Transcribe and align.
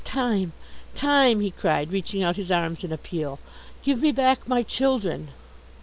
Time, 0.03 0.51
Time," 0.95 1.41
he 1.41 1.51
cried, 1.51 1.91
reaching 1.91 2.23
out 2.23 2.35
his 2.35 2.49
arms 2.51 2.83
in 2.83 2.91
appeal, 2.91 3.37
"give 3.83 4.01
me 4.01 4.11
back 4.11 4.47
my 4.47 4.63
children!" 4.63 5.27